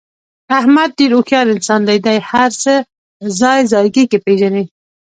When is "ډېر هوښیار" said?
0.97-1.45